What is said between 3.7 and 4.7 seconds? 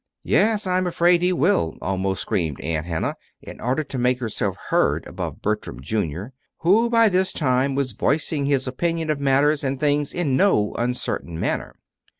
to make herself